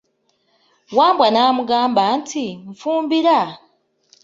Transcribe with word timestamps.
Wambwa 0.97 1.27
namugamba 1.33 2.03
nti, 2.19 2.45
nfumbira. 2.71 3.37